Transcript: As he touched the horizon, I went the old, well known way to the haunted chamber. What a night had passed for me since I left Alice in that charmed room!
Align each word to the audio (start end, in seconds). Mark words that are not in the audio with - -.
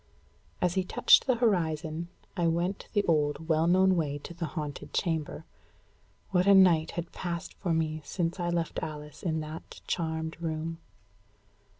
As 0.63 0.73
he 0.73 0.83
touched 0.83 1.27
the 1.27 1.35
horizon, 1.35 2.07
I 2.35 2.47
went 2.47 2.87
the 2.93 3.03
old, 3.03 3.47
well 3.47 3.67
known 3.67 3.95
way 3.95 4.17
to 4.23 4.33
the 4.33 4.47
haunted 4.47 4.93
chamber. 4.93 5.45
What 6.31 6.47
a 6.47 6.55
night 6.55 6.89
had 6.97 7.11
passed 7.11 7.53
for 7.53 7.71
me 7.71 8.01
since 8.03 8.39
I 8.39 8.49
left 8.49 8.79
Alice 8.81 9.21
in 9.21 9.41
that 9.41 9.79
charmed 9.85 10.41
room! 10.41 10.79